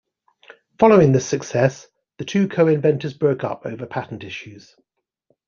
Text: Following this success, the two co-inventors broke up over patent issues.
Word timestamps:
Following 0.79 1.11
this 1.11 1.27
success, 1.27 1.87
the 2.17 2.25
two 2.25 2.47
co-inventors 2.47 3.13
broke 3.13 3.43
up 3.43 3.67
over 3.67 3.85
patent 3.85 4.23
issues. 4.23 4.75